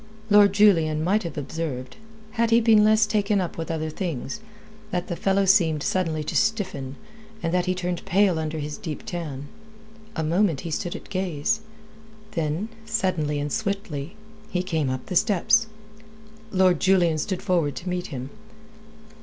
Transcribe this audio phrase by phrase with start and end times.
[0.31, 1.95] Lord Julian might have observed,
[2.31, 4.39] had he been less taken up with other things,
[4.89, 6.95] that the fellow seemed suddenly to stiffen,
[7.43, 9.47] and that he turned pale under his deep tan.
[10.15, 11.59] A moment he stood at gaze;
[12.31, 14.15] then suddenly and swiftly
[14.49, 15.67] he came up the steps.
[16.49, 18.31] Lord Julian stood forward to meet him.